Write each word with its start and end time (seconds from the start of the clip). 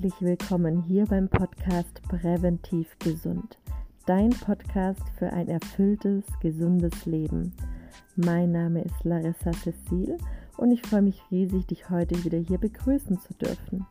Herzlich 0.00 0.22
willkommen 0.22 0.80
hier 0.82 1.06
beim 1.06 1.28
Podcast 1.28 2.00
Präventiv 2.02 2.96
Gesund, 3.00 3.58
dein 4.06 4.30
Podcast 4.30 5.02
für 5.18 5.32
ein 5.32 5.48
erfülltes, 5.48 6.24
gesundes 6.40 7.04
Leben. 7.04 7.52
Mein 8.14 8.52
Name 8.52 8.84
ist 8.84 9.02
Larissa 9.02 9.50
Cecil 9.50 10.16
und 10.56 10.70
ich 10.70 10.82
freue 10.82 11.02
mich 11.02 11.20
riesig, 11.32 11.66
dich 11.66 11.90
heute 11.90 12.22
wieder 12.22 12.38
hier 12.38 12.58
begrüßen 12.58 13.18
zu 13.18 13.34
dürfen. 13.34 13.86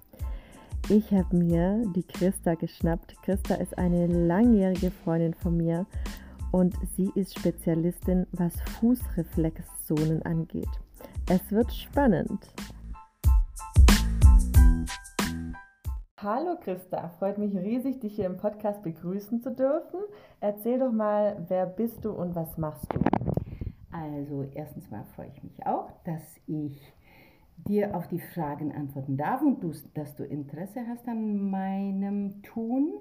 Ich 0.87 1.11
habe 1.11 1.35
mir 1.35 1.83
die 1.93 2.03
Christa 2.03 2.55
geschnappt. 2.55 3.21
Christa 3.23 3.55
ist 3.55 3.77
eine 3.77 4.07
langjährige 4.07 4.91
Freundin 4.91 5.33
von 5.33 5.57
mir 5.57 5.85
und 6.53 6.73
sie 6.95 7.11
ist 7.15 7.37
Spezialistin, 7.37 8.27
was 8.31 8.53
Fußreflexzonen 8.79 10.21
angeht. 10.21 10.71
Es 11.29 11.51
wird 11.51 11.73
spannend. 11.73 12.47
Hallo 16.19 16.57
Christa, 16.59 17.09
freut 17.19 17.37
mich 17.37 17.55
riesig, 17.55 17.99
dich 17.99 18.15
hier 18.15 18.25
im 18.25 18.37
Podcast 18.37 18.81
begrüßen 18.81 19.39
zu 19.39 19.51
dürfen. 19.51 19.99
Erzähl 20.39 20.79
doch 20.79 20.91
mal, 20.91 21.45
wer 21.47 21.67
bist 21.67 22.03
du 22.03 22.09
und 22.09 22.33
was 22.33 22.57
machst 22.57 22.91
du? 22.91 22.99
Also 23.91 24.49
erstens 24.55 24.89
mal 24.89 25.03
freue 25.15 25.27
ich 25.27 25.43
mich 25.43 25.67
auch, 25.67 25.91
dass 26.05 26.23
ich 26.47 26.91
dir 27.67 27.95
auf 27.95 28.07
die 28.07 28.17
Fragen 28.17 28.71
antworten 28.71 29.15
darf 29.15 29.43
und 29.43 29.63
du, 29.63 29.71
dass 29.93 30.15
du 30.15 30.23
Interesse 30.23 30.87
hast 30.87 31.07
an 31.07 31.51
meinem 31.51 32.41
Tun. 32.41 32.93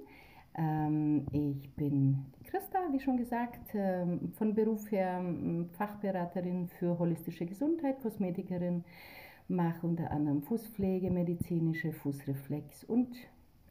Ähm, 0.55 1.27
ich 1.33 1.75
bin 1.75 2.27
Christa, 2.45 2.81
wie 2.91 3.01
schon 3.01 3.17
gesagt, 3.17 3.71
ähm, 3.73 4.35
von 4.37 4.55
Beruf 4.55 4.91
her 4.93 5.21
ähm, 5.21 5.71
Fachberaterin 5.79 6.69
für 6.69 6.99
holistische 6.99 7.47
Gesundheit, 7.47 7.99
Kosmetikerin 8.03 8.85
mache 9.49 9.87
unter 9.87 10.11
anderem 10.11 10.43
Fußpflege, 10.43 11.11
medizinische 11.11 11.93
Fußreflex 11.93 12.85
und 12.85 13.09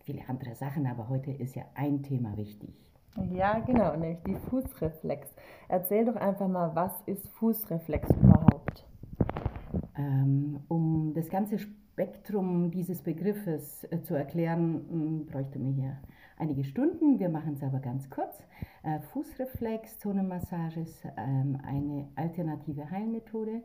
viele 0.03 0.21
andere 0.27 0.55
Sachen, 0.55 0.85
aber 0.87 1.09
heute 1.09 1.31
ist 1.31 1.55
ja 1.55 1.63
ein 1.75 2.03
Thema 2.03 2.37
wichtig. 2.37 2.85
Ja, 3.33 3.59
genau, 3.59 3.95
nämlich 3.95 4.21
die 4.23 4.35
Fußreflex. 4.35 5.33
Erzähl 5.69 6.05
doch 6.05 6.17
einfach 6.17 6.47
mal, 6.47 6.75
was 6.75 6.91
ist 7.05 7.27
Fußreflex 7.29 8.09
überhaupt? 8.09 8.85
Ähm, 9.97 10.59
um 10.67 11.13
das 11.13 11.29
ganze 11.29 11.57
Spektrum 11.57 12.71
dieses 12.71 13.01
Begriffes 13.01 13.85
äh, 13.85 14.01
zu 14.01 14.15
erklären, 14.15 15.25
bräuchte 15.27 15.59
man 15.59 15.73
hier 15.73 15.97
einige 16.37 16.65
Stunden. 16.65 17.19
Wir 17.19 17.29
machen 17.29 17.53
es 17.53 17.63
aber 17.63 17.79
ganz 17.79 18.09
kurz. 18.09 18.43
Äh, 18.83 18.99
Fußreflex, 18.99 19.99
Zonenmassage 19.99 20.81
ist 20.81 21.05
ähm, 21.17 21.57
eine 21.65 22.09
alternative 22.15 22.91
Heilmethode 22.91 23.61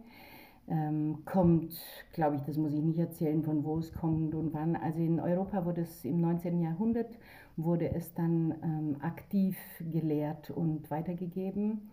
ähm, 0.68 1.24
kommt, 1.24 1.74
glaube 2.12 2.36
ich, 2.36 2.42
das 2.42 2.56
muss 2.56 2.72
ich 2.72 2.82
nicht 2.82 2.98
erzählen, 2.98 3.42
von 3.42 3.64
wo 3.64 3.78
es 3.78 3.92
kommt 3.92 4.34
und 4.34 4.54
wann. 4.54 4.76
Also 4.76 5.00
in 5.00 5.20
Europa 5.20 5.64
wurde 5.64 5.82
es 5.82 6.04
im 6.04 6.20
19. 6.20 6.60
Jahrhundert, 6.60 7.18
wurde 7.56 7.92
es 7.92 8.14
dann 8.14 8.54
ähm, 8.62 8.96
aktiv 9.00 9.56
gelehrt 9.80 10.50
und 10.50 10.90
weitergegeben. 10.90 11.90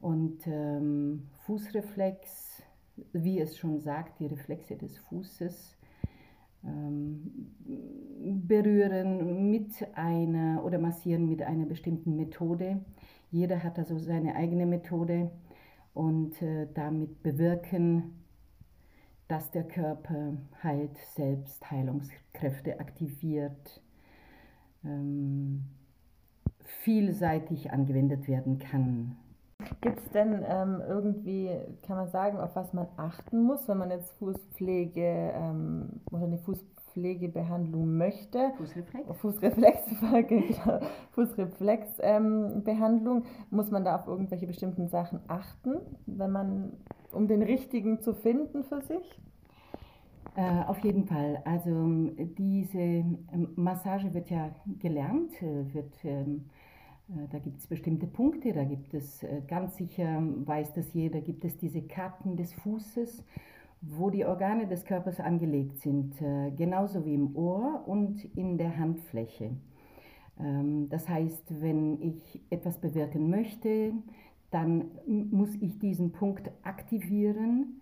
Und 0.00 0.46
ähm, 0.46 1.28
Fußreflex, 1.46 2.62
wie 3.12 3.40
es 3.40 3.56
schon 3.56 3.80
sagt, 3.80 4.20
die 4.20 4.26
Reflexe 4.26 4.76
des 4.76 4.98
Fußes 4.98 5.76
ähm, 6.64 7.52
berühren 8.46 9.50
mit 9.50 9.72
einer 9.94 10.64
oder 10.64 10.78
massieren 10.78 11.28
mit 11.28 11.42
einer 11.42 11.66
bestimmten 11.66 12.16
Methode. 12.16 12.80
Jeder 13.30 13.62
hat 13.62 13.78
also 13.78 13.98
seine 13.98 14.36
eigene 14.36 14.66
Methode 14.66 15.30
und 15.94 16.40
äh, 16.42 16.66
damit 16.74 17.22
bewirken, 17.22 18.24
dass 19.28 19.50
der 19.50 19.64
Körper 19.64 20.34
halt 20.62 20.96
selbst 21.14 21.70
Heilungskräfte 21.70 22.80
aktiviert, 22.80 23.82
ähm, 24.84 25.64
vielseitig 26.82 27.72
angewendet 27.72 28.28
werden 28.28 28.58
kann. 28.58 29.16
Gibt 29.80 30.00
es 30.00 30.10
denn 30.10 30.44
ähm, 30.46 30.82
irgendwie, 30.86 31.50
kann 31.86 31.96
man 31.96 32.08
sagen, 32.08 32.38
auf 32.38 32.56
was 32.56 32.72
man 32.72 32.88
achten 32.96 33.42
muss, 33.42 33.68
wenn 33.68 33.78
man 33.78 33.90
jetzt 33.90 34.10
Fußpflege 34.18 35.32
ähm, 35.34 36.00
oder 36.10 36.24
eine 36.24 36.38
Fuß 36.38 36.64
Pflegebehandlung 36.92 37.96
möchte, 37.96 38.52
Fußreflex, 38.56 39.18
Fußreflex, 39.18 39.78
genau. 40.28 40.80
Fußreflexbehandlung, 41.12 43.18
ähm, 43.18 43.24
muss 43.50 43.70
man 43.70 43.84
da 43.84 43.96
auf 43.96 44.06
irgendwelche 44.06 44.46
bestimmten 44.46 44.88
Sachen 44.88 45.20
achten, 45.28 45.76
wenn 46.06 46.30
man, 46.30 46.72
um 47.12 47.28
den 47.28 47.42
richtigen 47.42 48.00
zu 48.00 48.14
finden 48.14 48.64
für 48.64 48.80
sich? 48.82 49.20
Äh, 50.34 50.64
auf 50.66 50.78
jeden 50.78 51.04
Fall. 51.04 51.42
Also 51.44 52.10
diese 52.38 52.78
ähm, 52.78 53.48
Massage 53.56 54.14
wird 54.14 54.30
ja 54.30 54.50
gelernt, 54.78 55.30
äh, 55.42 55.74
wird, 55.74 55.92
ähm, 56.04 56.46
äh, 57.08 57.28
da 57.30 57.38
gibt 57.38 57.60
es 57.60 57.66
bestimmte 57.66 58.06
Punkte, 58.06 58.52
da 58.52 58.64
gibt 58.64 58.94
es 58.94 59.22
äh, 59.22 59.42
ganz 59.46 59.76
sicher, 59.76 60.22
weiß 60.22 60.72
das 60.72 60.94
jeder, 60.94 61.20
gibt 61.20 61.44
es 61.44 61.58
diese 61.58 61.82
Karten 61.82 62.36
des 62.36 62.54
Fußes 62.54 63.22
wo 63.82 64.10
die 64.10 64.24
Organe 64.24 64.66
des 64.66 64.84
Körpers 64.84 65.18
angelegt 65.18 65.80
sind, 65.80 66.20
äh, 66.22 66.52
genauso 66.52 67.04
wie 67.04 67.14
im 67.14 67.36
Ohr 67.36 67.82
und 67.86 68.24
in 68.36 68.56
der 68.56 68.78
Handfläche. 68.78 69.50
Ähm, 70.38 70.88
das 70.88 71.08
heißt, 71.08 71.60
wenn 71.60 72.00
ich 72.00 72.40
etwas 72.48 72.78
bewirken 72.78 73.28
möchte, 73.28 73.92
dann 74.50 74.90
muss 75.06 75.54
ich 75.60 75.78
diesen 75.78 76.12
Punkt 76.12 76.50
aktivieren, 76.62 77.80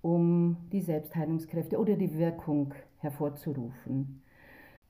um 0.00 0.56
die 0.72 0.80
Selbstheilungskräfte 0.80 1.78
oder 1.78 1.96
die 1.96 2.16
Wirkung 2.16 2.74
hervorzurufen. 2.98 4.22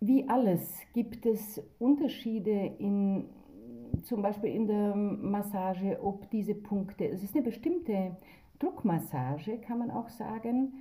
Wie 0.00 0.28
alles 0.28 0.80
gibt 0.94 1.26
es 1.26 1.62
Unterschiede 1.78 2.74
in 2.78 3.26
zum 4.02 4.22
Beispiel 4.22 4.50
in 4.50 4.66
der 4.66 4.96
Massage, 4.96 5.98
ob 6.02 6.30
diese 6.30 6.54
Punkte, 6.54 7.06
es 7.06 7.22
ist 7.22 7.34
eine 7.34 7.44
bestimmte 7.44 8.16
Druckmassage, 8.62 9.58
kann 9.58 9.78
man 9.78 9.90
auch 9.90 10.08
sagen. 10.08 10.72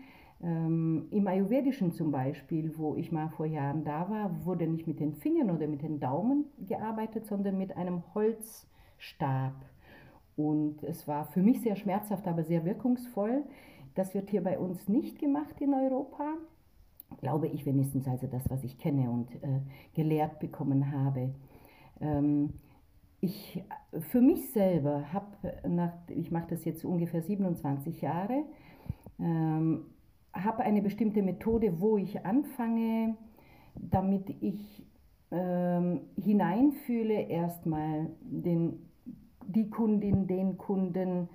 Ähm, 0.43 1.07
Im 1.11 1.27
Ayurvedischen 1.27 1.91
zum 1.91 2.11
Beispiel, 2.11 2.77
wo 2.77 2.95
ich 2.95 3.11
mal 3.11 3.29
vor 3.29 3.45
Jahren 3.45 3.83
da 3.83 4.09
war, 4.09 4.45
wurde 4.45 4.67
nicht 4.67 4.87
mit 4.87 4.99
den 4.99 5.13
Fingern 5.13 5.51
oder 5.51 5.67
mit 5.67 5.81
den 5.81 5.99
Daumen 5.99 6.45
gearbeitet, 6.67 7.25
sondern 7.25 7.57
mit 7.57 7.75
einem 7.77 8.03
Holzstab. 8.13 9.53
Und 10.35 10.83
es 10.83 11.07
war 11.07 11.25
für 11.25 11.41
mich 11.41 11.61
sehr 11.61 11.75
schmerzhaft, 11.75 12.27
aber 12.27 12.43
sehr 12.43 12.65
wirkungsvoll. 12.65 13.43
Das 13.95 14.13
wird 14.13 14.29
hier 14.29 14.43
bei 14.43 14.57
uns 14.57 14.87
nicht 14.87 15.19
gemacht 15.19 15.59
in 15.59 15.73
Europa. 15.73 16.33
Glaube 17.19 17.47
ich 17.47 17.65
wenigstens, 17.65 18.07
also 18.07 18.25
das, 18.25 18.49
was 18.49 18.63
ich 18.63 18.77
kenne 18.77 19.09
und 19.09 19.35
äh, 19.43 19.59
gelehrt 19.93 20.39
bekommen 20.39 20.91
habe. 20.91 21.33
Ähm, 21.99 22.53
ich 23.21 23.63
für 23.99 24.21
mich 24.21 24.51
selber 24.51 25.13
habe, 25.13 25.53
nach, 25.67 25.93
ich 26.09 26.31
mache 26.31 26.47
das 26.49 26.65
jetzt 26.65 26.83
ungefähr 26.83 27.21
27 27.21 28.01
Jahre, 28.01 28.43
ähm, 29.19 29.85
habe 30.33 30.63
eine 30.63 30.81
bestimmte 30.81 31.21
Methode, 31.21 31.79
wo 31.79 31.97
ich 31.97 32.25
anfange, 32.25 33.15
damit 33.75 34.29
ich 34.41 34.85
ähm, 35.29 36.01
hineinfühle, 36.15 37.21
erstmal 37.21 38.09
den, 38.21 38.89
die 39.47 39.69
Kundin, 39.69 40.27
den 40.27 40.57
Kunden 40.57 41.29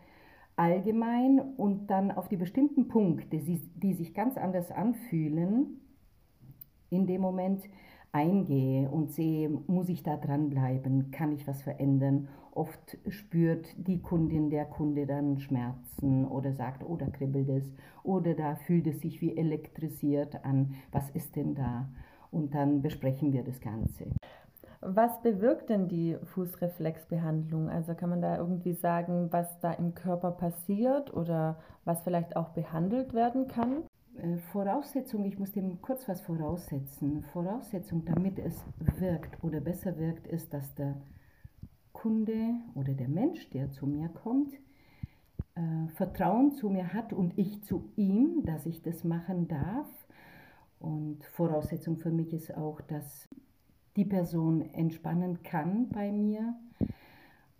allgemein 0.57 1.39
und 1.39 1.89
dann 1.89 2.11
auf 2.11 2.29
die 2.29 2.37
bestimmten 2.37 2.89
Punkte, 2.89 3.39
die, 3.39 3.61
die 3.77 3.93
sich 3.93 4.15
ganz 4.15 4.37
anders 4.37 4.73
anfühlen, 4.73 5.81
in 6.91 7.07
dem 7.07 7.21
Moment 7.21 7.63
eingehe 8.12 8.89
und 8.89 9.12
sehe, 9.12 9.49
muss 9.67 9.89
ich 9.89 10.03
da 10.03 10.17
dranbleiben, 10.17 11.11
kann 11.11 11.33
ich 11.33 11.47
was 11.47 11.62
verändern. 11.62 12.28
Oft 12.53 12.97
spürt 13.09 13.67
die 13.77 14.00
Kundin, 14.00 14.49
der 14.49 14.65
Kunde 14.65 15.06
dann 15.06 15.39
Schmerzen 15.39 16.25
oder 16.25 16.53
sagt, 16.53 16.83
oh, 16.89 16.97
da 16.97 17.06
kribbelt 17.06 17.49
es 17.49 17.70
oder 18.03 18.35
da 18.35 18.55
fühlt 18.55 18.87
es 18.87 19.00
sich 19.00 19.20
wie 19.20 19.37
elektrisiert 19.37 20.44
an, 20.44 20.75
was 20.93 21.11
ist 21.11 21.37
denn 21.37 21.55
da? 21.55 21.88
Und 22.31 22.55
dann 22.55 22.82
besprechen 22.82 23.32
wir 23.32 23.44
das 23.44 23.61
Ganze. 23.61 24.06
Was 24.81 25.20
bewirkt 25.23 25.69
denn 25.69 25.88
die 25.88 26.17
Fußreflexbehandlung? 26.35 27.69
Also 27.69 27.94
kann 27.94 28.11
man 28.11 28.23
da 28.23 28.37
irgendwie 28.37 28.75
sagen, 28.75 29.29
was 29.31 29.58
da 29.61 29.73
im 29.73 29.94
Körper 29.94 30.31
passiert 30.31 31.12
oder 31.12 31.56
was 31.85 32.03
vielleicht 32.03 32.37
auch 32.37 32.50
behandelt 32.50 33.14
werden 33.14 33.49
kann? 33.49 33.82
Äh, 34.19 34.39
Voraussetzung, 34.53 35.25
ich 35.25 35.39
muss 35.39 35.53
dem 35.53 35.81
kurz 35.83 36.09
was 36.09 36.21
voraussetzen. 36.21 37.23
Voraussetzung, 37.33 38.05
damit 38.05 38.39
es 38.39 38.65
wirkt 38.99 39.43
oder 39.43 39.61
besser 39.61 39.99
wirkt, 39.99 40.27
ist, 40.27 40.53
dass 40.55 40.75
der 40.75 40.97
Kunde 41.93 42.55
oder 42.75 42.95
der 42.95 43.09
Mensch, 43.09 43.49
der 43.51 43.71
zu 43.71 43.87
mir 43.87 44.09
kommt, 44.09 44.55
äh, 45.55 45.89
Vertrauen 45.95 46.53
zu 46.53 46.71
mir 46.71 46.93
hat 46.93 47.13
und 47.13 47.39
ich 47.39 47.63
zu 47.65 47.91
ihm, 47.97 48.43
dass 48.45 48.67
ich 48.67 48.83
das 48.83 49.05
machen 49.05 49.49
darf. 49.49 49.89
Und 50.79 51.25
Voraussetzung 51.25 51.97
für 51.99 52.11
mich 52.11 52.33
ist 52.33 52.57
auch, 52.57 52.81
dass 52.83 53.29
die 53.97 54.05
Person 54.05 54.63
entspannen 54.75 55.43
kann 55.43 55.89
bei 55.89 56.13
mir. 56.13 56.55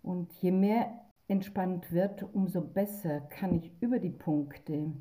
Und 0.01 0.31
je 0.33 0.51
mehr 0.51 1.01
entspannt 1.27 1.91
wird, 1.91 2.23
umso 2.33 2.61
besser 2.61 3.21
kann 3.21 3.55
ich 3.55 3.71
über 3.81 3.99
die 3.99 4.11
Punkte 4.11 4.93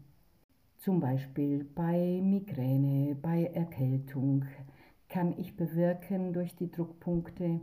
zum 0.79 1.01
Beispiel 1.01 1.65
bei 1.65 2.21
Migräne, 2.23 3.17
bei 3.21 3.45
Erkältung, 3.47 4.45
kann 5.09 5.35
ich 5.39 5.57
bewirken 5.57 6.33
durch 6.33 6.55
die 6.57 6.71
Druckpunkte, 6.71 7.61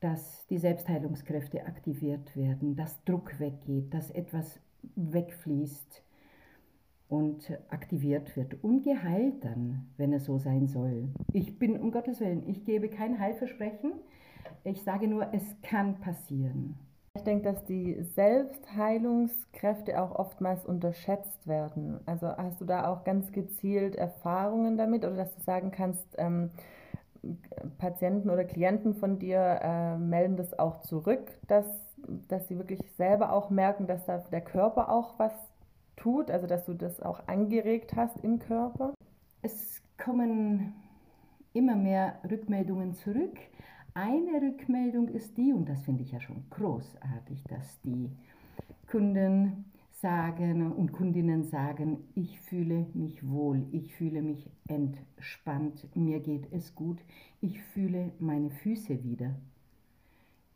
dass 0.00 0.46
die 0.48 0.58
Selbstheilungskräfte 0.58 1.66
aktiviert 1.66 2.36
werden, 2.36 2.76
dass 2.76 3.02
Druck 3.04 3.38
weggeht, 3.38 3.92
dass 3.94 4.10
etwas 4.10 4.60
wegfließt 4.96 6.02
und 7.08 7.52
aktiviert 7.68 8.36
wird 8.36 8.62
und 8.64 8.82
geheilt 8.82 9.44
dann, 9.44 9.86
wenn 9.96 10.12
es 10.12 10.24
so 10.24 10.38
sein 10.38 10.66
soll. 10.66 11.08
Ich 11.32 11.58
bin, 11.58 11.78
um 11.78 11.92
Gottes 11.92 12.20
Willen, 12.20 12.48
ich 12.48 12.64
gebe 12.64 12.88
kein 12.88 13.18
Heilversprechen. 13.18 13.92
Ich 14.64 14.82
sage 14.82 15.06
nur, 15.06 15.32
es 15.32 15.44
kann 15.62 16.00
passieren. 16.00 16.74
Ich 17.22 17.24
denke, 17.24 17.52
dass 17.52 17.64
die 17.66 18.02
Selbstheilungskräfte 18.16 20.02
auch 20.02 20.16
oftmals 20.16 20.66
unterschätzt 20.66 21.46
werden. 21.46 22.00
Also 22.04 22.26
hast 22.36 22.60
du 22.60 22.64
da 22.64 22.88
auch 22.88 23.04
ganz 23.04 23.30
gezielt 23.30 23.94
Erfahrungen 23.94 24.76
damit 24.76 25.04
oder 25.04 25.14
dass 25.14 25.32
du 25.32 25.40
sagen 25.40 25.70
kannst, 25.70 26.04
ähm, 26.18 26.50
Patienten 27.78 28.28
oder 28.28 28.42
Klienten 28.42 28.94
von 28.94 29.20
dir 29.20 29.60
äh, 29.62 29.98
melden 29.98 30.36
das 30.36 30.58
auch 30.58 30.80
zurück, 30.80 31.30
dass, 31.46 31.64
dass 32.26 32.48
sie 32.48 32.58
wirklich 32.58 32.80
selber 32.96 33.32
auch 33.32 33.50
merken, 33.50 33.86
dass 33.86 34.04
da 34.04 34.18
der 34.18 34.40
Körper 34.40 34.90
auch 34.90 35.16
was 35.20 35.32
tut, 35.94 36.28
also 36.28 36.48
dass 36.48 36.64
du 36.64 36.74
das 36.74 37.00
auch 37.00 37.28
angeregt 37.28 37.94
hast 37.94 38.16
im 38.24 38.40
Körper? 38.40 38.94
Es 39.42 39.80
kommen 39.96 40.74
immer 41.52 41.76
mehr 41.76 42.16
Rückmeldungen 42.28 42.94
zurück. 42.94 43.38
Eine 43.94 44.40
Rückmeldung 44.40 45.08
ist 45.08 45.36
die, 45.36 45.52
und 45.52 45.68
das 45.68 45.82
finde 45.82 46.02
ich 46.02 46.12
ja 46.12 46.20
schon 46.20 46.44
großartig, 46.48 47.44
dass 47.44 47.80
die 47.82 48.10
Kunden 48.90 49.66
sagen 49.90 50.72
und 50.72 50.92
Kundinnen 50.92 51.44
sagen, 51.44 51.98
ich 52.14 52.40
fühle 52.40 52.86
mich 52.94 53.28
wohl, 53.28 53.66
ich 53.70 53.94
fühle 53.94 54.22
mich 54.22 54.50
entspannt, 54.66 55.86
mir 55.94 56.20
geht 56.20 56.50
es 56.52 56.74
gut, 56.74 57.00
ich 57.42 57.62
fühle 57.62 58.12
meine 58.18 58.50
Füße 58.50 59.04
wieder. 59.04 59.34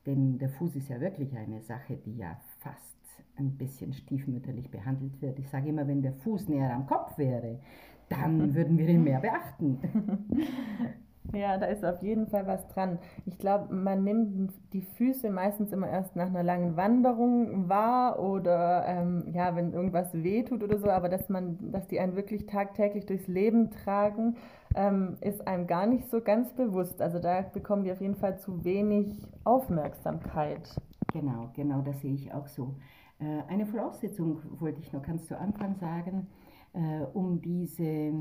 Denn 0.06 0.38
der 0.38 0.48
Fuß 0.48 0.76
ist 0.76 0.88
ja 0.88 1.00
wirklich 1.00 1.36
eine 1.36 1.60
Sache, 1.60 1.96
die 1.96 2.16
ja 2.16 2.40
fast 2.60 2.96
ein 3.36 3.50
bisschen 3.50 3.92
stiefmütterlich 3.92 4.70
behandelt 4.70 5.20
wird. 5.20 5.38
Ich 5.38 5.48
sage 5.50 5.68
immer, 5.68 5.86
wenn 5.86 6.00
der 6.00 6.14
Fuß 6.14 6.48
näher 6.48 6.74
am 6.74 6.86
Kopf 6.86 7.18
wäre, 7.18 7.60
dann 8.08 8.54
würden 8.54 8.78
wir 8.78 8.88
ihn 8.88 9.04
mehr 9.04 9.20
beachten. 9.20 9.78
Ja, 11.34 11.58
da 11.58 11.66
ist 11.66 11.84
auf 11.84 12.02
jeden 12.02 12.26
Fall 12.28 12.46
was 12.46 12.66
dran. 12.68 12.98
Ich 13.26 13.38
glaube, 13.38 13.74
man 13.74 14.04
nimmt 14.04 14.52
die 14.72 14.82
Füße 14.82 15.30
meistens 15.30 15.72
immer 15.72 15.88
erst 15.88 16.16
nach 16.16 16.26
einer 16.26 16.42
langen 16.42 16.76
Wanderung 16.76 17.68
wahr 17.68 18.18
oder 18.20 18.84
ähm, 18.86 19.24
ja, 19.32 19.54
wenn 19.56 19.72
irgendwas 19.72 20.12
wehtut 20.14 20.62
oder 20.62 20.78
so, 20.78 20.88
aber 20.88 21.08
dass 21.08 21.28
man, 21.28 21.58
dass 21.72 21.88
die 21.88 22.00
einen 22.00 22.16
wirklich 22.16 22.46
tagtäglich 22.46 23.06
durchs 23.06 23.26
Leben 23.26 23.70
tragen, 23.70 24.36
ähm, 24.74 25.16
ist 25.20 25.46
einem 25.46 25.66
gar 25.66 25.86
nicht 25.86 26.08
so 26.10 26.20
ganz 26.20 26.52
bewusst. 26.52 27.02
Also 27.02 27.18
da 27.18 27.42
bekommen 27.42 27.84
die 27.84 27.92
auf 27.92 28.00
jeden 28.00 28.16
Fall 28.16 28.38
zu 28.38 28.64
wenig 28.64 29.26
Aufmerksamkeit. 29.44 30.74
Genau, 31.12 31.50
genau, 31.54 31.80
das 31.82 32.00
sehe 32.00 32.14
ich 32.14 32.32
auch 32.32 32.46
so. 32.46 32.76
Äh, 33.18 33.42
eine 33.48 33.66
Voraussetzung 33.66 34.40
wollte 34.60 34.80
ich 34.80 34.92
noch 34.92 35.02
ganz 35.02 35.26
zu 35.26 35.38
Anfang 35.38 35.76
sagen, 35.76 36.28
äh, 36.74 37.04
um 37.14 37.40
diese 37.40 38.12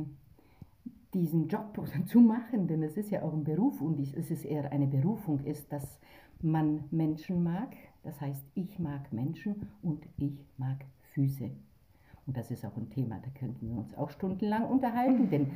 diesen 1.15 1.47
Job 1.47 1.81
zu 2.05 2.19
machen, 2.19 2.67
denn 2.67 2.83
es 2.83 2.97
ist 2.97 3.09
ja 3.09 3.23
auch 3.23 3.33
ein 3.33 3.43
Beruf 3.43 3.81
und 3.81 3.99
es 3.99 4.29
ist 4.29 4.45
eher 4.45 4.71
eine 4.71 4.87
Berufung, 4.87 5.39
ist, 5.39 5.71
dass 5.71 5.99
man 6.41 6.83
Menschen 6.91 7.41
mag. 7.43 7.75
Das 8.03 8.19
heißt, 8.21 8.45
ich 8.53 8.77
mag 8.77 9.11
Menschen 9.11 9.67
und 9.81 10.05
ich 10.17 10.45
mag 10.57 10.85
Füße. 11.13 11.49
Und 12.27 12.37
das 12.37 12.51
ist 12.51 12.65
auch 12.65 12.75
ein 12.75 12.89
Thema, 12.89 13.19
da 13.19 13.29
könnten 13.39 13.69
wir 13.69 13.77
uns 13.77 13.95
auch 13.95 14.09
stundenlang 14.09 14.65
unterhalten, 14.65 15.29
denn 15.29 15.51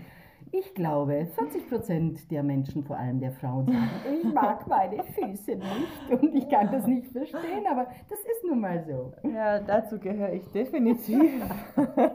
ich 0.51 0.73
glaube, 0.73 1.27
40 1.35 1.69
Prozent 1.69 2.31
der 2.31 2.43
Menschen, 2.43 2.83
vor 2.83 2.97
allem 2.97 3.19
der 3.19 3.31
Frauen, 3.31 3.67
sagen, 3.67 3.89
ich 4.17 4.33
mag 4.33 4.67
meine 4.67 5.03
Füße 5.03 5.55
nicht 5.55 6.21
und 6.21 6.35
ich 6.35 6.49
kann 6.49 6.71
das 6.71 6.87
nicht 6.87 7.11
verstehen, 7.11 7.65
aber 7.69 7.87
das 8.09 8.19
ist 8.19 8.43
nun 8.47 8.59
mal 8.59 8.83
so. 8.87 9.13
Ja, 9.29 9.59
dazu 9.59 9.99
gehöre 9.99 10.33
ich 10.33 10.45
definitiv. 10.51 11.19
okay. 11.75 12.11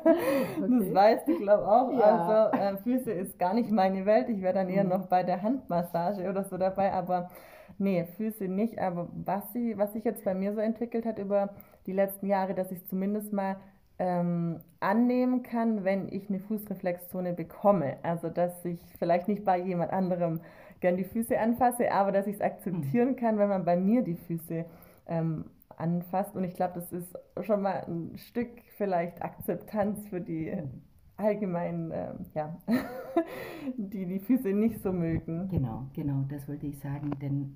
Das 0.61 0.95
weißt 0.95 1.29
du, 1.29 1.39
glaube 1.39 1.67
auch. 1.67 1.93
Ja. 1.93 2.51
Also 2.51 2.57
äh, 2.59 2.77
Füße 2.83 3.13
ist 3.13 3.39
gar 3.39 3.55
nicht 3.55 3.71
meine 3.71 4.05
Welt. 4.05 4.29
Ich 4.29 4.43
wäre 4.43 4.55
dann 4.55 4.69
eher 4.69 4.85
mhm. 4.85 4.91
noch 4.91 5.07
bei 5.07 5.23
der 5.23 5.43
Handmassage 5.43 6.29
oder 6.29 6.45
so 6.45 6.57
dabei, 6.57 6.93
aber 6.93 7.31
nee, 7.79 8.05
Füße 8.17 8.45
nicht. 8.45 8.79
Aber 8.79 9.09
was, 9.13 9.53
sie, 9.53 9.79
was 9.79 9.93
sich 9.93 10.05
jetzt 10.05 10.25
bei 10.25 10.35
mir 10.35 10.55
so 10.55 10.61
entwickelt 10.61 11.07
hat 11.07 11.19
über 11.19 11.51
die 11.87 11.93
letzten 11.93 12.27
Jahre, 12.27 12.55
dass 12.55 12.73
ich 12.73 12.85
zumindest 12.87 13.33
mal 13.33 13.57
ähm, 13.99 14.61
annehmen 14.81 15.43
kann, 15.43 15.85
wenn 15.85 16.09
ich 16.09 16.29
eine 16.29 16.41
Fußreflexzone 16.41 17.33
bekomme. 17.33 17.97
Also, 18.03 18.29
dass 18.29 18.65
ich 18.65 18.81
vielleicht 18.99 19.29
nicht 19.29 19.45
bei 19.45 19.59
jemand 19.59 19.93
anderem 19.93 20.41
gern 20.81 20.97
die 20.97 21.05
Füße 21.05 21.39
anfasse, 21.39 21.93
aber 21.93 22.13
dass 22.13 22.27
ich 22.27 22.37
es 22.37 22.41
akzeptieren 22.41 23.11
mhm. 23.11 23.17
kann, 23.17 23.39
wenn 23.39 23.49
man 23.49 23.65
bei 23.65 23.77
mir 23.77 24.03
die 24.03 24.17
Füße 24.17 24.65
ähm, 25.07 25.45
anfasst. 25.77 26.37
Und 26.37 26.45
ich 26.45 26.55
glaube, 26.55 26.75
das 26.75 26.93
ist 26.93 27.17
schon 27.43 27.63
mal 27.63 27.85
ein 27.87 28.17
Stück 28.19 28.49
vielleicht 28.77 29.23
Akzeptanz 29.23 30.07
für 30.09 30.21
die 30.21 30.53
allgemeinen, 31.17 31.91
äh, 31.91 32.13
ja, 32.35 32.57
die 33.77 34.07
die 34.07 34.19
Füße 34.19 34.49
nicht 34.49 34.83
so 34.83 34.93
mögen. 34.93 35.49
Genau, 35.49 35.87
genau, 35.95 36.25
das 36.29 36.49
wollte 36.49 36.67
ich 36.67 36.79
sagen, 36.81 37.13
denn 37.21 37.55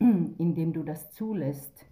ähm, 0.00 0.34
indem 0.38 0.72
du 0.72 0.82
das 0.82 1.10
zulässt, 1.10 1.86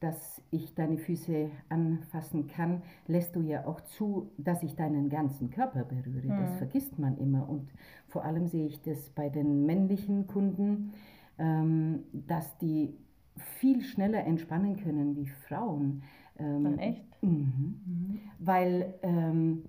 dass 0.00 0.42
ich 0.50 0.74
deine 0.74 0.98
Füße 0.98 1.50
anfassen 1.68 2.46
kann, 2.48 2.82
lässt 3.06 3.34
du 3.34 3.40
ja 3.40 3.66
auch 3.66 3.80
zu, 3.80 4.30
dass 4.36 4.62
ich 4.62 4.76
deinen 4.76 5.08
ganzen 5.08 5.50
Körper 5.50 5.84
berühre. 5.84 6.26
Mhm. 6.26 6.40
Das 6.40 6.56
vergisst 6.56 6.98
man 6.98 7.16
immer. 7.18 7.48
Und 7.48 7.70
vor 8.06 8.24
allem 8.24 8.46
sehe 8.46 8.66
ich 8.66 8.82
das 8.82 9.10
bei 9.10 9.28
den 9.28 9.64
männlichen 9.64 10.26
Kunden, 10.26 10.92
ähm, 11.38 12.04
dass 12.12 12.58
die 12.58 12.94
viel 13.36 13.82
schneller 13.82 14.24
entspannen 14.24 14.76
können 14.76 15.16
wie 15.16 15.26
Frauen. 15.26 16.02
Ähm, 16.38 16.78
echt? 16.78 17.22
Mhm. 17.22 17.80
Mhm. 17.86 18.20
Weil 18.38 18.94
ähm, 19.02 19.64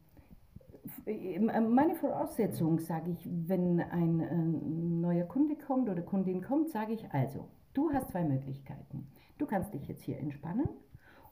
meine 1.70 1.96
Voraussetzung, 1.96 2.80
sage 2.80 3.12
ich, 3.12 3.28
wenn 3.48 3.80
ein 3.80 4.20
äh, 4.20 4.36
neuer 4.36 5.26
Kunde 5.26 5.56
kommt 5.56 5.90
oder 5.90 6.02
Kundin 6.02 6.42
kommt, 6.42 6.70
sage 6.70 6.94
ich 6.94 7.10
also, 7.12 7.48
du 7.74 7.92
hast 7.92 8.10
zwei 8.10 8.24
Möglichkeiten. 8.24 9.08
Du 9.38 9.46
kannst 9.46 9.74
dich 9.74 9.88
jetzt 9.88 10.04
hier 10.04 10.20
entspannen 10.20 10.68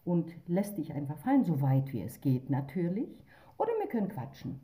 und 0.04 0.32
lässt 0.48 0.78
dich 0.78 0.94
einfach 0.94 1.18
fallen, 1.18 1.44
so 1.44 1.62
weit 1.62 1.92
wie 1.94 2.02
es 2.02 2.22
geht 2.22 2.50
natürlich. 2.50 3.10
Oder 3.58 3.72
wir 3.80 3.88
können 3.88 4.10
quatschen. 4.10 4.60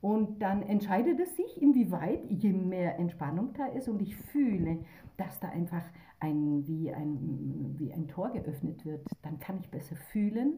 Und 0.00 0.42
dann 0.42 0.62
entscheidet 0.62 1.18
es 1.18 1.34
sich, 1.34 1.62
inwieweit, 1.62 2.26
je 2.28 2.52
mehr 2.52 2.98
Entspannung 2.98 3.54
da 3.54 3.66
ist 3.66 3.88
und 3.88 4.02
ich 4.02 4.14
fühle, 4.16 4.80
dass 5.16 5.40
da 5.40 5.48
einfach 5.48 5.82
ein, 6.20 6.66
wie, 6.66 6.92
ein, 6.92 7.76
wie 7.78 7.92
ein 7.92 8.08
Tor 8.08 8.30
geöffnet 8.30 8.84
wird, 8.84 9.06
dann 9.22 9.38
kann 9.38 9.58
ich 9.60 9.70
besser 9.70 9.96
fühlen. 9.96 10.56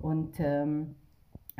Und 0.00 0.36
ähm, 0.38 0.94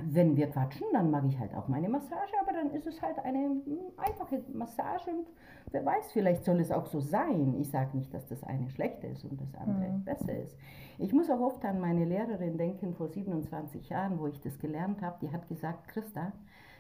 wenn 0.04 0.36
wir 0.36 0.48
quatschen, 0.48 0.86
dann 0.92 1.10
mag 1.10 1.24
ich 1.26 1.38
halt 1.38 1.54
auch 1.54 1.68
meine 1.68 1.88
Massage, 1.88 2.32
aber 2.40 2.52
dann 2.52 2.70
ist 2.70 2.86
es 2.86 3.00
halt 3.02 3.18
eine 3.24 3.38
hm, 3.38 3.62
einfache 3.96 4.42
Massage 4.52 5.10
und 5.10 5.26
wer 5.70 5.84
weiß, 5.84 6.12
vielleicht 6.12 6.44
soll 6.44 6.60
es 6.60 6.70
auch 6.70 6.86
so 6.86 7.00
sein. 7.00 7.54
Ich 7.58 7.70
sage 7.70 7.96
nicht, 7.96 8.12
dass 8.12 8.26
das 8.26 8.42
eine 8.44 8.68
schlecht 8.70 9.02
ist 9.04 9.24
und 9.24 9.40
das 9.40 9.54
andere 9.54 9.90
mhm. 9.90 10.04
besser 10.04 10.36
ist. 10.38 10.56
Ich 10.98 11.12
muss 11.12 11.30
auch 11.30 11.40
oft 11.40 11.64
an 11.64 11.80
meine 11.80 12.04
Lehrerin 12.04 12.58
denken 12.58 12.94
vor 12.94 13.08
27 13.08 13.88
Jahren, 13.88 14.18
wo 14.18 14.26
ich 14.26 14.40
das 14.40 14.58
gelernt 14.58 15.02
habe. 15.02 15.16
Die 15.22 15.32
hat 15.32 15.48
gesagt, 15.48 15.88
Christa, 15.88 16.32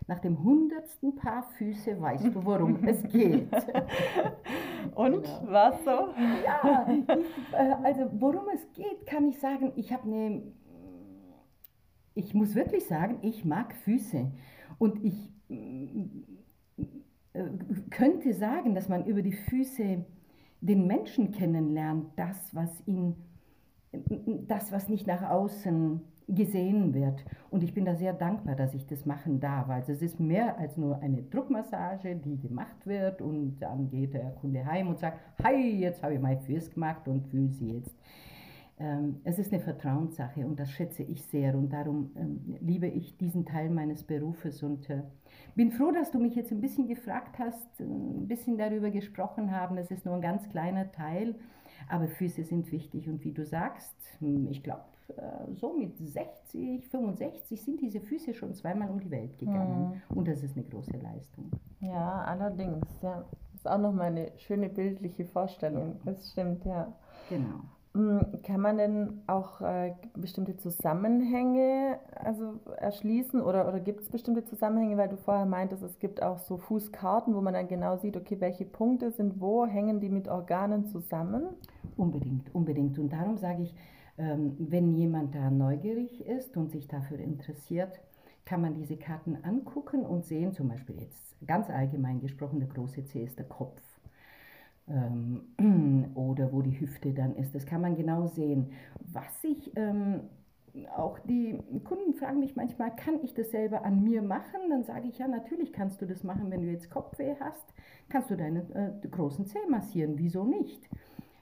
nach 0.08 0.18
dem 0.20 0.42
hundertsten 0.42 1.14
Paar 1.16 1.42
Füße 1.56 2.00
weißt 2.00 2.34
du, 2.34 2.44
worum 2.44 2.82
es 2.84 3.02
geht. 3.04 3.52
Und 4.94 5.22
genau. 5.22 5.42
was 5.46 5.84
so? 5.84 6.08
Ja, 6.44 6.86
ich, 6.90 7.08
äh, 7.52 7.74
also 7.84 8.10
worum 8.18 8.48
es 8.54 8.72
geht, 8.72 9.06
kann 9.06 9.28
ich 9.28 9.38
sagen, 9.38 9.72
ich 9.76 9.92
habe 9.92 10.04
eine 10.04 10.42
ich 12.18 12.34
muss 12.34 12.56
wirklich 12.56 12.84
sagen, 12.86 13.18
ich 13.22 13.44
mag 13.44 13.74
Füße. 13.74 14.30
Und 14.78 15.04
ich 15.04 15.32
äh, 15.48 16.08
könnte 17.90 18.34
sagen, 18.34 18.74
dass 18.74 18.88
man 18.88 19.06
über 19.06 19.22
die 19.22 19.32
Füße 19.32 20.04
den 20.60 20.86
Menschen 20.88 21.30
kennenlernt, 21.30 22.06
das, 22.16 22.52
was 22.54 22.70
ihn, 22.86 23.14
das, 24.48 24.72
was 24.72 24.88
nicht 24.88 25.06
nach 25.06 25.22
außen 25.22 26.00
gesehen 26.26 26.92
wird. 26.92 27.24
Und 27.50 27.62
ich 27.62 27.72
bin 27.72 27.84
da 27.84 27.94
sehr 27.94 28.12
dankbar, 28.12 28.56
dass 28.56 28.74
ich 28.74 28.86
das 28.86 29.06
machen 29.06 29.38
darf. 29.38 29.68
Also 29.68 29.92
es 29.92 30.02
ist 30.02 30.18
mehr 30.18 30.58
als 30.58 30.76
nur 30.76 30.98
eine 31.00 31.22
Druckmassage, 31.22 32.16
die 32.16 32.36
gemacht 32.36 32.84
wird 32.84 33.22
und 33.22 33.60
dann 33.60 33.88
geht 33.88 34.14
der 34.14 34.32
Kunde 34.32 34.66
heim 34.66 34.88
und 34.88 34.98
sagt, 34.98 35.20
hi, 35.42 35.78
jetzt 35.78 36.02
habe 36.02 36.14
ich 36.14 36.20
mein 36.20 36.40
Füß 36.40 36.72
gemacht 36.72 37.06
und 37.06 37.28
fühle 37.28 37.52
sie 37.52 37.76
jetzt. 37.76 37.94
Ähm, 38.80 39.20
es 39.24 39.38
ist 39.38 39.52
eine 39.52 39.60
Vertrauenssache 39.60 40.46
und 40.46 40.60
das 40.60 40.70
schätze 40.70 41.02
ich 41.02 41.24
sehr 41.24 41.56
und 41.56 41.72
darum 41.72 42.12
ähm, 42.16 42.56
liebe 42.60 42.86
ich 42.86 43.16
diesen 43.16 43.44
Teil 43.44 43.70
meines 43.70 44.04
Berufes 44.04 44.62
und 44.62 44.88
äh, 44.88 45.02
bin 45.56 45.72
froh, 45.72 45.90
dass 45.90 46.12
du 46.12 46.18
mich 46.18 46.36
jetzt 46.36 46.52
ein 46.52 46.60
bisschen 46.60 46.86
gefragt 46.86 47.38
hast, 47.38 47.80
ein 47.80 48.28
bisschen 48.28 48.56
darüber 48.56 48.90
gesprochen 48.90 49.50
haben. 49.50 49.78
Es 49.78 49.90
ist 49.90 50.04
nur 50.04 50.14
ein 50.14 50.20
ganz 50.20 50.48
kleiner 50.48 50.92
Teil, 50.92 51.34
aber 51.88 52.06
Füße 52.06 52.44
sind 52.44 52.70
wichtig 52.70 53.08
und 53.08 53.24
wie 53.24 53.32
du 53.32 53.44
sagst, 53.44 53.96
hm, 54.20 54.46
ich 54.48 54.62
glaube, 54.62 54.84
äh, 55.16 55.54
so 55.54 55.72
mit 55.72 55.96
60, 55.98 56.86
65 56.86 57.60
sind 57.60 57.80
diese 57.80 58.00
Füße 58.00 58.34
schon 58.34 58.54
zweimal 58.54 58.90
um 58.90 59.00
die 59.00 59.10
Welt 59.10 59.38
gegangen. 59.38 60.00
Mhm. 60.08 60.16
Und 60.16 60.28
das 60.28 60.42
ist 60.42 60.56
eine 60.56 60.66
große 60.66 60.96
Leistung. 60.98 61.50
Ja, 61.80 62.22
allerdings, 62.22 62.86
ja. 63.02 63.24
Das 63.52 63.62
ist 63.62 63.68
auch 63.68 63.78
nochmal 63.78 64.08
eine 64.08 64.32
schöne 64.36 64.68
bildliche 64.68 65.24
Vorstellung. 65.24 65.96
Ja. 66.04 66.12
Das 66.12 66.30
stimmt, 66.30 66.64
ja. 66.64 66.92
Genau. 67.28 67.60
Hm, 67.94 68.20
kann 68.42 68.60
man 68.60 68.76
denn 68.76 69.22
auch 69.26 69.60
äh, 69.60 69.94
bestimmte 70.14 70.56
Zusammenhänge 70.56 71.98
also 72.14 72.60
erschließen 72.76 73.40
oder, 73.40 73.66
oder 73.66 73.80
gibt 73.80 74.02
es 74.02 74.10
bestimmte 74.10 74.44
Zusammenhänge, 74.44 74.98
weil 74.98 75.08
du 75.08 75.16
vorher 75.16 75.46
meintest, 75.46 75.82
es 75.82 75.98
gibt 75.98 76.22
auch 76.22 76.38
so 76.38 76.58
Fußkarten, 76.58 77.34
wo 77.34 77.40
man 77.40 77.54
dann 77.54 77.66
genau 77.66 77.96
sieht, 77.96 78.16
okay, 78.16 78.40
welche 78.40 78.66
Punkte 78.66 79.10
sind 79.10 79.40
wo, 79.40 79.64
hängen 79.64 80.00
die 80.00 80.10
mit 80.10 80.28
Organen 80.28 80.86
zusammen? 80.86 81.44
Unbedingt, 81.96 82.54
unbedingt. 82.54 82.98
Und 82.98 83.12
darum 83.12 83.38
sage 83.38 83.62
ich, 83.62 83.74
ähm, 84.18 84.54
wenn 84.58 84.92
jemand 84.94 85.34
da 85.34 85.50
neugierig 85.50 86.26
ist 86.26 86.56
und 86.56 86.70
sich 86.70 86.88
dafür 86.88 87.18
interessiert, 87.18 88.00
kann 88.44 88.60
man 88.60 88.74
diese 88.74 88.96
Karten 88.96 89.38
angucken 89.42 90.04
und 90.04 90.24
sehen, 90.24 90.52
zum 90.52 90.68
Beispiel 90.68 91.00
jetzt 91.00 91.36
ganz 91.46 91.70
allgemein 91.70 92.20
gesprochen, 92.20 92.60
der 92.60 92.68
große 92.68 93.04
C 93.04 93.24
ist 93.24 93.38
der 93.38 93.46
Kopf 93.46 93.80
ähm, 94.90 96.12
oder 96.14 96.52
wo 96.52 96.62
die 96.62 96.78
Hüfte 96.80 97.12
dann 97.12 97.36
ist. 97.36 97.54
Das 97.54 97.66
kann 97.66 97.80
man 97.80 97.96
genau 97.96 98.26
sehen. 98.26 98.70
Was 99.12 99.42
ich 99.42 99.72
ähm, 99.76 100.20
auch 100.96 101.18
die 101.20 101.58
Kunden 101.84 102.14
fragen 102.14 102.40
mich 102.40 102.56
manchmal, 102.56 102.94
kann 102.94 103.20
ich 103.22 103.34
das 103.34 103.50
selber 103.50 103.84
an 103.84 104.02
mir 104.02 104.22
machen? 104.22 104.70
Dann 104.70 104.84
sage 104.84 105.08
ich, 105.08 105.18
ja, 105.18 105.28
natürlich 105.28 105.72
kannst 105.72 106.00
du 106.02 106.06
das 106.06 106.22
machen, 106.24 106.50
wenn 106.50 106.62
du 106.62 106.68
jetzt 106.68 106.90
Kopfweh 106.90 107.34
hast, 107.40 107.74
kannst 108.08 108.30
du 108.30 108.36
deinen 108.36 108.70
äh, 108.72 108.92
großen 109.08 109.46
Zeh 109.46 109.66
massieren, 109.68 110.14
wieso 110.16 110.44
nicht? 110.44 110.88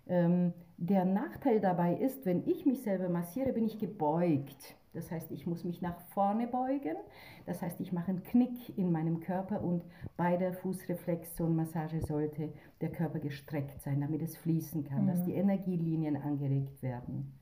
Ähm, 0.08 0.52
der 0.78 1.04
Nachteil 1.04 1.60
dabei 1.60 1.94
ist, 1.94 2.26
wenn 2.26 2.46
ich 2.46 2.66
mich 2.66 2.82
selber 2.82 3.08
massiere, 3.08 3.52
bin 3.52 3.64
ich 3.64 3.78
gebeugt. 3.78 4.76
Das 4.96 5.10
heißt, 5.10 5.30
ich 5.30 5.46
muss 5.46 5.64
mich 5.64 5.82
nach 5.82 6.00
vorne 6.08 6.46
beugen. 6.46 6.96
Das 7.44 7.62
heißt, 7.62 7.80
ich 7.80 7.92
mache 7.92 8.08
einen 8.08 8.22
Knick 8.22 8.76
in 8.76 8.90
meinem 8.90 9.20
Körper 9.20 9.62
und 9.62 9.84
bei 10.16 10.36
der 10.36 10.52
Fußreflexion-Massage 10.54 12.00
sollte 12.00 12.52
der 12.80 12.90
Körper 12.90 13.18
gestreckt 13.18 13.80
sein, 13.82 14.00
damit 14.00 14.22
es 14.22 14.36
fließen 14.36 14.84
kann, 14.84 15.04
mhm. 15.04 15.08
dass 15.08 15.24
die 15.24 15.34
Energielinien 15.34 16.16
angeregt 16.16 16.82
werden. 16.82 17.32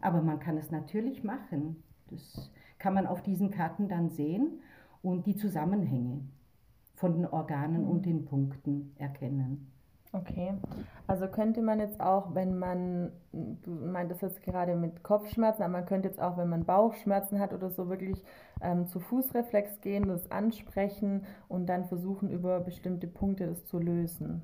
Aber 0.00 0.20
man 0.20 0.40
kann 0.40 0.58
es 0.58 0.70
natürlich 0.70 1.24
machen. 1.24 1.82
Das 2.10 2.50
kann 2.78 2.94
man 2.94 3.06
auf 3.06 3.22
diesen 3.22 3.50
Karten 3.50 3.88
dann 3.88 4.10
sehen 4.10 4.60
und 5.02 5.26
die 5.26 5.36
Zusammenhänge 5.36 6.20
von 6.94 7.14
den 7.14 7.26
Organen 7.26 7.82
mhm. 7.82 7.90
und 7.90 8.06
den 8.06 8.24
Punkten 8.24 8.92
erkennen. 8.96 9.70
Okay, 10.20 10.54
also 11.06 11.26
könnte 11.28 11.60
man 11.60 11.78
jetzt 11.78 12.00
auch, 12.00 12.34
wenn 12.34 12.58
man, 12.58 13.12
du 13.32 13.70
meintest 13.70 14.22
jetzt 14.22 14.42
gerade 14.42 14.74
mit 14.74 15.02
Kopfschmerzen, 15.02 15.62
aber 15.62 15.72
man 15.72 15.86
könnte 15.86 16.08
jetzt 16.08 16.20
auch, 16.20 16.36
wenn 16.38 16.48
man 16.48 16.64
Bauchschmerzen 16.64 17.38
hat 17.38 17.52
oder 17.52 17.70
so, 17.70 17.88
wirklich 17.88 18.22
ähm, 18.62 18.86
zu 18.86 18.98
Fußreflex 18.98 19.80
gehen, 19.80 20.08
das 20.08 20.30
ansprechen 20.30 21.24
und 21.48 21.66
dann 21.66 21.84
versuchen, 21.84 22.30
über 22.30 22.60
bestimmte 22.60 23.06
Punkte 23.06 23.46
das 23.46 23.66
zu 23.66 23.78
lösen. 23.78 24.42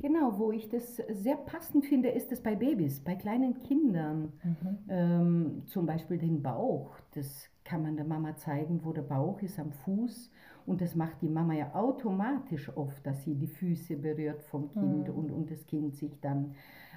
Genau, 0.00 0.36
wo 0.38 0.50
ich 0.50 0.68
das 0.68 0.96
sehr 0.96 1.36
passend 1.36 1.84
finde, 1.84 2.08
ist 2.08 2.32
es 2.32 2.42
bei 2.42 2.56
Babys, 2.56 3.00
bei 3.00 3.14
kleinen 3.14 3.58
Kindern. 3.60 4.32
Mhm. 4.42 4.78
Ähm, 4.88 5.62
zum 5.66 5.86
Beispiel 5.86 6.18
den 6.18 6.42
Bauch. 6.42 6.96
Das 7.14 7.48
kann 7.64 7.82
man 7.82 7.96
der 7.96 8.04
Mama 8.04 8.34
zeigen, 8.34 8.80
wo 8.82 8.92
der 8.92 9.02
Bauch 9.02 9.40
ist 9.42 9.60
am 9.60 9.70
Fuß. 9.70 10.30
Und 10.66 10.80
das 10.80 10.94
macht 10.94 11.22
die 11.22 11.28
Mama 11.28 11.54
ja 11.54 11.74
automatisch 11.74 12.74
oft, 12.76 13.06
dass 13.06 13.24
sie 13.24 13.34
die 13.34 13.46
Füße 13.46 13.96
berührt 13.96 14.42
vom 14.42 14.70
Kind 14.70 15.08
mhm. 15.08 15.14
und, 15.14 15.30
und 15.30 15.50
das 15.50 15.66
Kind 15.66 15.96
sich 15.96 16.20
dann 16.20 16.54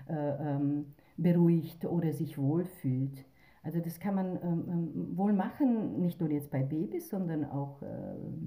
äh, 0.07 0.13
ähm, 0.13 0.93
beruhigt 1.17 1.85
oder 1.85 2.13
sich 2.13 2.37
wohlfühlt. 2.37 3.25
Also 3.63 3.79
das 3.79 3.99
kann 3.99 4.13
man 4.13 4.35
ähm, 4.43 4.65
ähm, 4.67 5.17
wohl 5.17 5.33
machen, 5.33 5.99
nicht 5.99 6.19
nur 6.19 6.29
jetzt 6.29 6.51
bei 6.51 6.61
Babys, 6.61 7.09
sondern 7.09 7.45
auch, 7.45 7.81
äh, 7.81 7.87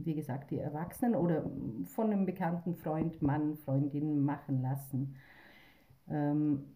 wie 0.04 0.14
gesagt, 0.14 0.52
die 0.52 0.58
Erwachsenen 0.58 1.16
oder 1.16 1.44
von 1.86 2.12
einem 2.12 2.24
bekannten 2.24 2.76
Freund, 2.76 3.20
Mann, 3.20 3.56
Freundin 3.56 4.20
machen 4.20 4.62
lassen. 4.62 5.16
Ähm, 6.08 6.66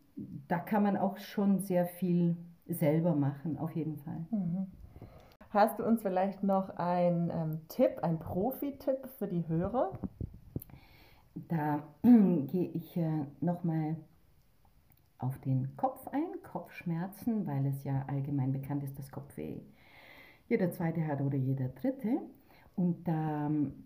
da 0.48 0.58
kann 0.58 0.82
man 0.82 0.96
auch 0.96 1.18
schon 1.18 1.60
sehr 1.60 1.86
viel 1.86 2.36
selber 2.66 3.14
machen, 3.14 3.58
auf 3.58 3.76
jeden 3.76 3.96
Fall. 3.96 4.26
Mhm. 4.32 4.66
Hast 5.52 5.78
du 5.78 5.84
uns 5.84 6.00
vielleicht 6.00 6.42
noch 6.42 6.70
einen 6.76 7.28
ähm, 7.28 7.60
Tipp, 7.68 7.98
einen 8.02 8.18
Profi-Tipp 8.18 9.06
für 9.18 9.26
die 9.26 9.46
Hörer? 9.46 9.92
Da 11.34 11.82
gehe 12.02 12.70
ich 12.70 12.96
äh, 12.96 13.26
nochmal 13.40 13.96
auf 15.18 15.38
den 15.40 15.76
Kopf 15.76 16.08
ein, 16.08 16.42
Kopfschmerzen, 16.42 17.46
weil 17.46 17.66
es 17.66 17.84
ja 17.84 18.02
allgemein 18.08 18.52
bekannt 18.52 18.82
ist, 18.82 18.98
dass 18.98 19.10
Kopfweh 19.10 19.60
jeder 20.48 20.70
zweite 20.70 21.06
hat 21.06 21.20
oder 21.20 21.36
jeder 21.36 21.68
dritte. 21.68 22.22
Und 22.74 23.06
da 23.06 23.46
ähm, 23.46 23.84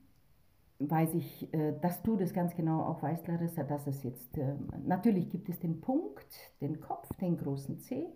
weiß 0.79 1.15
ich, 1.15 1.53
äh, 1.53 1.73
dass 1.81 2.01
du 2.03 2.17
das 2.17 2.33
ganz 2.33 2.55
genau 2.55 2.83
auch 2.83 3.03
weißt, 3.03 3.27
Larissa, 3.27 3.65
dass 3.65 3.89
es 3.89 4.05
jetzt, 4.05 4.39
äh, 4.39 4.55
natürlich 4.85 5.31
gibt 5.31 5.49
es 5.49 5.59
den 5.59 5.81
Punkt, 5.81 6.53
den 6.61 6.81
Kopf, 6.81 7.09
den 7.17 7.37
großen 7.37 7.81
C, 7.81 8.07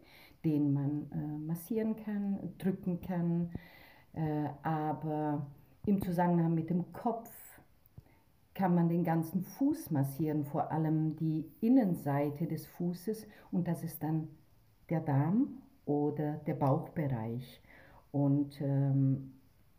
den 0.45 0.73
man 0.73 1.11
äh, 1.13 1.39
massieren 1.47 1.97
kann, 1.97 2.39
drücken 2.59 3.01
kann, 3.01 3.51
aber 4.65 5.47
im 5.87 6.03
Zusammenhang 6.03 6.53
mit 6.53 6.69
dem 6.69 6.93
Kopf 6.93 7.31
kann 8.55 8.75
man 8.75 8.89
den 8.89 9.05
ganzen 9.05 9.43
Fuß 9.43 9.91
massieren, 9.91 10.45
vor 10.45 10.71
allem 10.71 11.17
die 11.17 11.47
Innenseite 11.61 12.47
des 12.47 12.67
Fußes 12.67 13.27
und 13.53 13.69
das 13.69 13.85
ist 13.85 14.03
dann 14.03 14.29
der 14.91 15.01
Darm 15.01 15.63
oder 15.87 16.35
der 16.47 16.55
Bauchbereich. 16.55 17.63
Und 18.13 18.61
ähm, 18.61 19.33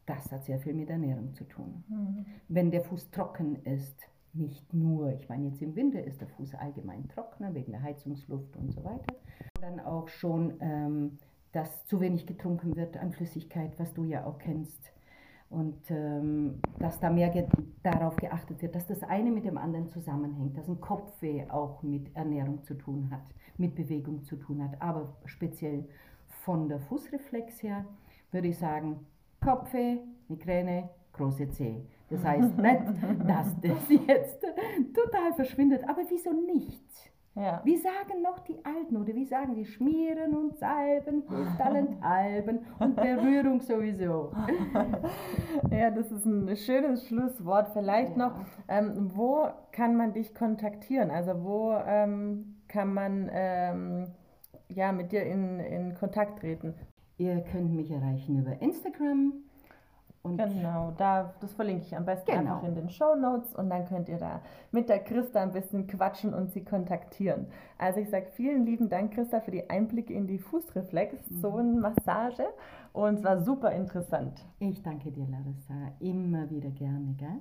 das 0.06 0.32
hat 0.32 0.46
sehr 0.46 0.60
viel 0.60 0.74
mit 0.74 0.90
Ernährung 0.90 1.34
zu 1.34 1.44
tun. 1.44 1.84
Mhm. 1.88 2.26
Wenn 2.48 2.72
der 2.72 2.84
Fuß 2.84 3.12
trocken 3.12 3.58
ist, 3.66 3.96
nicht 4.34 4.74
nur, 4.74 5.14
ich 5.14 5.28
meine 5.30 5.48
jetzt 5.48 5.62
im 5.62 5.76
Winter 5.76 6.04
ist 6.04 6.22
der 6.22 6.28
Fuß 6.28 6.56
allgemein 6.56 7.08
trockener 7.10 7.54
wegen 7.54 7.72
der 7.72 7.84
Heizungsluft 7.84 8.56
und 8.58 8.72
so 8.72 8.84
weiter, 8.84 9.16
dann 9.60 9.80
auch 9.80 10.08
schon, 10.08 10.54
ähm, 10.62 11.18
dass 11.52 11.86
zu 11.86 12.00
wenig 12.00 12.26
getrunken 12.26 12.76
wird 12.76 12.98
an 12.98 13.12
Flüssigkeit, 13.12 13.78
was 13.78 13.94
du 13.94 14.04
ja 14.04 14.26
auch 14.26 14.38
kennst. 14.38 14.92
Und 15.50 15.92
ähm, 15.92 16.62
dass 16.80 17.02
da 17.02 17.10
mehr 17.10 17.30
ge 17.30 17.46
darauf 17.84 18.16
geachtet 18.16 18.62
wird, 18.62 18.74
dass 18.74 18.88
das 18.88 19.04
eine 19.04 19.32
mit 19.32 19.44
dem 19.44 19.58
anderen 19.58 19.90
zusammenhängt, 19.90 20.58
dass 20.58 20.70
ein 20.70 20.80
Kopfweh 20.80 21.50
auch 21.50 21.84
mit 21.84 22.16
Ernährung 22.16 22.64
zu 22.64 22.74
tun 22.74 23.10
hat, 23.12 23.26
mit 23.58 23.76
Bewegung 23.76 24.24
zu 24.24 24.38
tun 24.38 24.64
hat, 24.64 24.82
aber 24.82 25.14
speziell 25.26 25.90
von 26.30 26.70
der 26.70 26.80
Fußreflex 26.80 27.62
her 27.64 27.86
würde 28.32 28.48
ich 28.48 28.58
sagen, 28.58 29.06
Kopfweh, 29.42 29.98
Migräne, 30.30 30.90
große 31.14 31.50
Zeh. 31.50 31.86
Das 32.10 32.24
heißt 32.26 32.58
nicht, 32.58 32.82
dass 33.28 33.56
das 33.62 33.90
jetzt 34.08 34.46
total 34.94 35.34
verschwindet, 35.34 35.84
aber 35.88 36.02
wieso 36.10 36.32
nicht? 36.32 37.12
Ja. 37.34 37.62
Wie 37.64 37.78
sagen 37.78 38.22
noch 38.22 38.40
die 38.40 38.60
Alten 38.66 38.98
oder 38.98 39.16
wie 39.16 39.24
sagen 39.24 39.56
die 39.56 39.64
Schmieren 39.64 40.36
und 40.36 40.58
Salben 40.58 41.24
hilft 41.30 41.62
allenthalben 41.62 42.60
und 42.80 42.98
Berührung 42.98 43.62
sowieso. 43.62 44.34
ja, 45.72 45.92
das 45.92 46.12
ist 46.12 46.26
ein 46.26 46.54
schönes 46.58 47.08
Schlusswort. 47.08 47.70
Vielleicht 47.70 48.18
ja. 48.18 48.28
noch, 48.28 48.36
ähm, 48.68 49.12
wo 49.16 49.48
kann 49.72 49.96
man 49.96 50.12
dich 50.12 50.36
kontaktieren? 50.36 51.10
Also 51.10 51.42
wo 51.42 51.74
ähm, 51.88 52.58
kann 52.68 52.94
man 52.94 53.30
ähm, 53.32 54.08
ja, 54.68 54.92
mit 54.92 55.14
dir 55.14 55.24
in, 55.24 55.62
in 55.62 55.96
Kontakt 55.96 56.40
treten? 56.40 56.74
Ihr 57.18 57.40
könnt 57.50 57.74
mich 57.74 57.92
erreichen 57.92 58.40
über 58.40 58.62
Instagram, 58.62 59.34
und 60.24 60.38
genau, 60.38 60.94
da, 60.98 61.34
das 61.40 61.54
verlinke 61.54 61.86
ich 61.86 61.96
am 61.98 62.06
besten 62.06 62.32
genau. 62.32 62.56
einfach 62.56 62.68
in 62.68 62.76
den 62.76 62.92
Show 62.92 63.16
Notes 63.16 63.56
und 63.56 63.72
dann 63.72 63.88
könnt 63.88 64.08
ihr 64.08 64.20
da 64.20 64.42
mit 64.72 64.88
der 64.88 65.00
Christa 65.00 65.42
ein 65.42 65.52
bisschen 65.52 65.88
quatschen 65.88 66.36
und 66.36 66.52
sie 66.52 66.64
kontaktieren. 66.64 67.48
Also 67.80 68.02
ich 68.02 68.10
sage 68.10 68.28
vielen 68.36 68.64
lieben 68.66 68.88
Dank, 68.88 69.16
Christa, 69.16 69.40
für 69.40 69.50
die 69.50 69.68
Einblicke 69.70 70.14
in 70.14 70.28
die 70.28 70.38
Fußreflexzonenmassage 70.38 72.46
und 72.94 73.16
es 73.16 73.24
war 73.24 73.42
super 73.42 73.72
interessant. 73.72 74.46
Ich 74.60 74.84
danke 74.84 75.12
dir, 75.12 75.26
Larissa, 75.26 75.74
immer 76.00 76.48
wieder 76.52 76.70
gerne, 76.70 77.16
gell? 77.18 77.40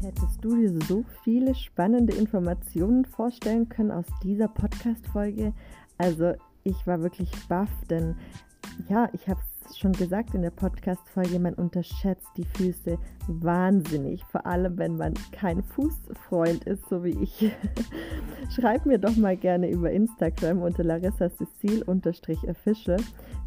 Hättest 0.00 0.42
du 0.42 0.56
dir 0.56 0.72
so 0.86 1.04
viele 1.22 1.54
spannende 1.54 2.14
Informationen 2.14 3.04
vorstellen 3.04 3.68
können 3.68 3.90
aus 3.90 4.06
dieser 4.22 4.48
Podcast-Folge? 4.48 5.52
Also 5.98 6.34
ich 6.64 6.86
war 6.86 7.02
wirklich 7.02 7.30
baff, 7.48 7.70
denn 7.90 8.16
ja, 8.88 9.08
ich 9.12 9.28
habe 9.28 9.40
es 9.40 9.76
schon 9.76 9.92
gesagt 9.92 10.34
in 10.34 10.42
der 10.42 10.50
Podcast-Folge, 10.50 11.38
man 11.38 11.54
unterschätzt 11.54 12.28
die 12.36 12.44
Füße 12.44 12.98
wahnsinnig, 13.26 14.24
vor 14.24 14.46
allem 14.46 14.78
wenn 14.78 14.96
man 14.96 15.14
kein 15.32 15.62
Fußfreund 15.62 16.64
ist, 16.64 16.88
so 16.88 17.04
wie 17.04 17.22
ich. 17.22 17.52
Schreib 18.54 18.86
mir 18.86 18.98
doch 18.98 19.16
mal 19.16 19.36
gerne 19.36 19.70
über 19.70 19.90
Instagram 19.90 20.62
unter 20.62 20.84
Larissa 20.84 21.28
Cecil-official, 21.30 22.98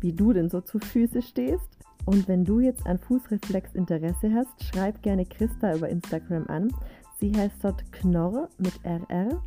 wie 0.01 0.13
du 0.13 0.33
denn 0.33 0.49
so 0.49 0.61
zu 0.61 0.79
Füße 0.79 1.21
stehst. 1.21 1.77
Und 2.05 2.27
wenn 2.27 2.43
du 2.43 2.59
jetzt 2.59 2.85
an 2.87 2.97
Fußreflex 2.97 3.75
Interesse 3.75 4.33
hast, 4.33 4.63
schreib 4.63 5.01
gerne 5.01 5.25
Christa 5.25 5.75
über 5.75 5.89
Instagram 5.89 6.47
an. 6.47 6.73
Sie 7.19 7.31
heißt 7.35 7.63
dort 7.63 7.91
Knorr 7.91 8.49
mit 8.57 8.73
RR. 8.83 9.41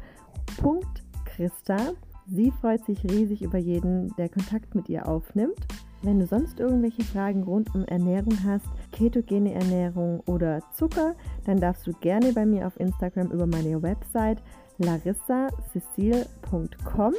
Christa. 1.25 1.95
Sie 2.27 2.51
freut 2.51 2.83
sich 2.87 3.05
riesig 3.05 3.43
über 3.43 3.59
jeden, 3.59 4.17
der 4.17 4.31
Kontakt 4.31 4.75
mit 4.75 4.89
ihr 4.89 5.07
aufnimmt. 5.07 5.59
Wenn 6.03 6.19
du 6.19 6.27
sonst 6.27 6.59
irgendwelche 6.59 7.03
Fragen 7.03 7.45
rund 7.45 7.75
um 7.75 7.85
Ernährung 7.85 8.39
hast, 8.45 8.67
ketogene 8.93 9.53
Ernährung 9.55 10.21
oder 10.27 10.63
Zucker, 10.73 11.15
dann 11.45 11.61
darfst 11.61 11.87
du 11.87 11.93
gerne 12.01 12.33
bei 12.33 12.47
mir 12.47 12.67
auf 12.67 12.81
Instagram 12.81 13.31
über 13.31 13.47
meine 13.47 13.83
Website 13.83 14.43
larissacecil.com. 14.79 17.13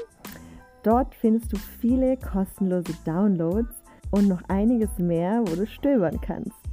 Dort 0.83 1.15
findest 1.15 1.53
du 1.53 1.57
viele 1.57 2.17
kostenlose 2.17 2.93
Downloads 3.05 3.81
und 4.11 4.27
noch 4.27 4.43
einiges 4.49 4.99
mehr, 4.99 5.41
wo 5.41 5.55
du 5.55 5.65
stöbern 5.65 6.19
kannst. 6.21 6.64